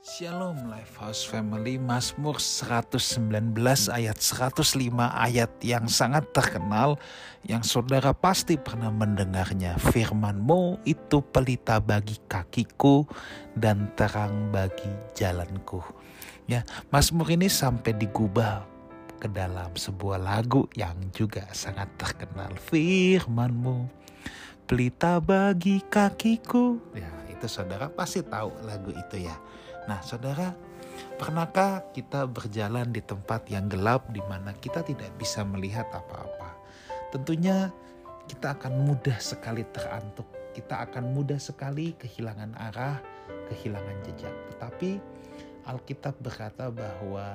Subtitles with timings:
[0.00, 1.76] Shalom Lifehouse Family.
[1.76, 3.52] Mazmur 119
[3.92, 6.96] ayat 105 ayat yang sangat terkenal
[7.44, 9.76] yang saudara pasti pernah mendengarnya.
[9.76, 13.04] Firmanmu itu pelita bagi kakiku
[13.52, 15.84] dan terang bagi jalanku.
[16.48, 18.64] Ya Mazmur ini sampai digubah
[19.20, 22.56] ke dalam sebuah lagu yang juga sangat terkenal.
[22.56, 23.84] Firmanmu
[24.64, 26.80] pelita bagi kakiku.
[26.96, 29.36] Ya itu saudara pasti tahu lagu itu ya
[29.90, 30.54] Nah, saudara,
[31.18, 36.54] pernahkah kita berjalan di tempat yang gelap di mana kita tidak bisa melihat apa-apa?
[37.10, 37.74] Tentunya
[38.30, 40.30] kita akan mudah sekali terantuk.
[40.54, 43.02] Kita akan mudah sekali kehilangan arah,
[43.50, 44.30] kehilangan jejak.
[44.54, 44.90] Tetapi
[45.66, 47.34] Alkitab berkata bahwa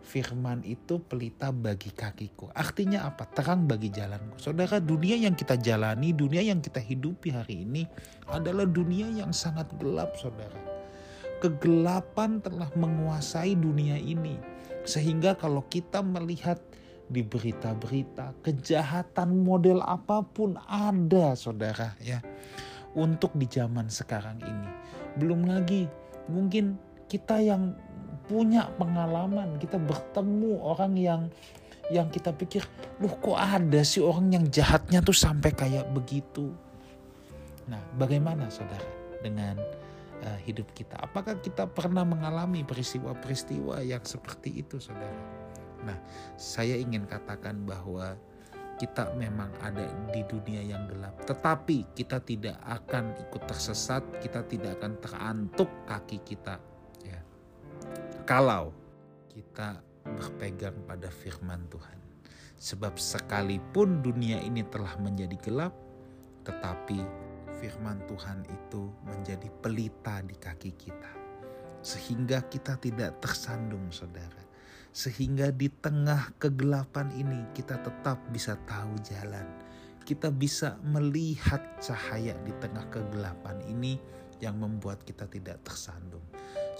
[0.00, 2.48] firman itu pelita bagi kakiku.
[2.56, 3.28] Artinya apa?
[3.28, 4.40] Terang bagi jalanku.
[4.40, 7.84] Saudara, dunia yang kita jalani, dunia yang kita hidupi hari ini
[8.32, 10.69] adalah dunia yang sangat gelap, saudara
[11.40, 14.36] kegelapan telah menguasai dunia ini.
[14.84, 16.60] Sehingga kalau kita melihat
[17.10, 22.22] di berita-berita kejahatan model apa pun ada saudara ya
[22.94, 24.70] untuk di zaman sekarang ini
[25.18, 25.90] belum lagi
[26.30, 26.78] mungkin
[27.10, 27.74] kita yang
[28.30, 31.22] punya pengalaman kita bertemu orang yang
[31.90, 32.62] yang kita pikir
[33.02, 36.54] loh kok ada sih orang yang jahatnya tuh sampai kayak begitu
[37.66, 38.86] nah bagaimana saudara
[39.18, 39.58] dengan
[40.24, 40.96] uh, hidup kita.
[41.00, 45.20] Apakah kita pernah mengalami peristiwa-peristiwa yang seperti itu, saudara?
[45.84, 45.96] Nah,
[46.36, 48.16] saya ingin katakan bahwa
[48.80, 54.80] kita memang ada di dunia yang gelap, tetapi kita tidak akan ikut tersesat, kita tidak
[54.80, 56.56] akan terantuk kaki kita.
[57.04, 57.20] Ya.
[58.24, 58.72] Kalau
[59.28, 62.00] kita berpegang pada firman Tuhan,
[62.56, 65.76] sebab sekalipun dunia ini telah menjadi gelap,
[66.48, 67.04] tetapi
[67.60, 71.12] firman Tuhan itu menjadi pelita di kaki kita.
[71.84, 74.48] Sehingga kita tidak tersandung saudara.
[74.90, 79.44] Sehingga di tengah kegelapan ini kita tetap bisa tahu jalan.
[80.02, 84.00] Kita bisa melihat cahaya di tengah kegelapan ini
[84.40, 86.24] yang membuat kita tidak tersandung.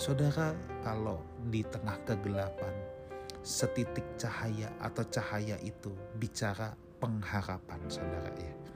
[0.00, 1.20] Saudara, kalau
[1.52, 2.72] di tengah kegelapan,
[3.44, 8.69] setitik cahaya atau cahaya itu bicara pengharapan saudara ya.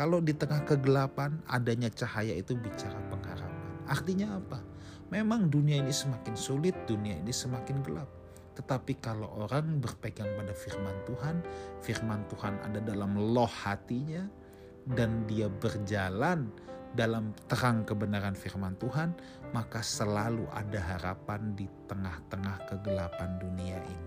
[0.00, 3.84] Kalau di tengah kegelapan adanya cahaya itu bicara pengharapan.
[3.84, 4.64] Artinya apa?
[5.12, 8.08] Memang dunia ini semakin sulit, dunia ini semakin gelap.
[8.56, 11.44] Tetapi kalau orang berpegang pada firman Tuhan,
[11.84, 14.24] firman Tuhan ada dalam loh hatinya
[14.88, 16.48] dan dia berjalan
[16.96, 19.12] dalam terang kebenaran firman Tuhan,
[19.52, 23.99] maka selalu ada harapan di tengah-tengah kegelapan dunia ini.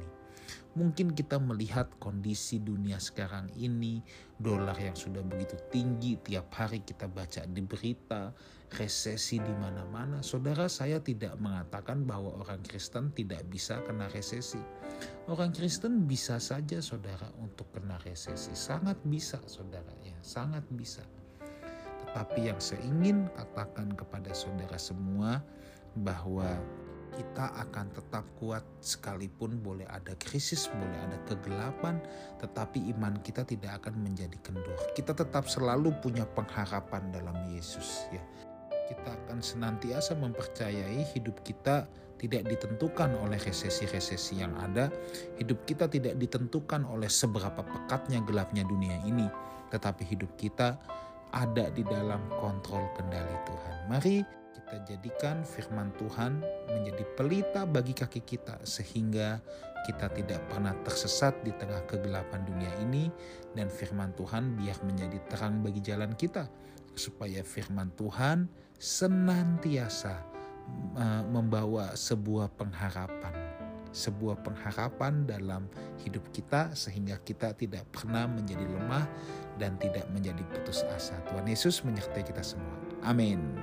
[0.73, 4.01] Mungkin kita melihat kondisi dunia sekarang ini,
[4.41, 8.34] dolar yang sudah begitu tinggi, tiap hari kita baca di berita,
[8.73, 10.25] resesi di mana-mana.
[10.25, 14.57] Saudara, saya tidak mengatakan bahwa orang Kristen tidak bisa kena resesi.
[15.29, 21.06] Orang Kristen bisa saja saudara untuk kena resesi, sangat bisa saudara ya, sangat bisa.
[22.01, 25.38] Tetapi yang saya ingin katakan kepada saudara semua
[26.01, 26.50] bahwa
[27.13, 32.01] kita akan tetap kuat sekalipun boleh ada krisis, boleh ada kegelapan,
[32.41, 34.75] tetapi iman kita tidak akan menjadi kendor.
[34.97, 38.22] Kita tetap selalu punya pengharapan dalam Yesus ya.
[38.90, 41.88] Kita akan senantiasa mempercayai hidup kita
[42.19, 44.88] tidak ditentukan oleh resesi-resesi yang ada.
[45.40, 49.28] Hidup kita tidak ditentukan oleh seberapa pekatnya gelapnya dunia ini,
[49.72, 50.80] tetapi hidup kita
[51.34, 53.78] ada di dalam kontrol kendali Tuhan.
[53.90, 59.41] Mari kita jadikan firman Tuhan menjadi pelita bagi kaki kita sehingga
[59.84, 63.12] kita tidak pernah tersesat di tengah kegelapan dunia ini
[63.52, 66.47] dan firman Tuhan biar menjadi terang bagi jalan kita
[66.96, 68.47] supaya firman Tuhan
[68.80, 70.24] senantiasa
[71.28, 73.44] membawa sebuah pengharapan
[73.94, 75.69] sebuah pengharapan dalam
[76.02, 79.06] hidup kita sehingga kita tidak pernah menjadi lemah
[79.62, 81.13] dan tidak menjadi putus asa.
[81.30, 82.74] Tuhan Yesus menyertai kita semua.
[83.06, 83.53] Amin.